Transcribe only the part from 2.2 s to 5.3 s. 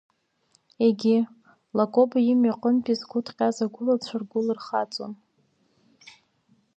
имҩаду аҟынтәи згәы ҭҟьаз лгәылацәа ргәы лырхаҵон…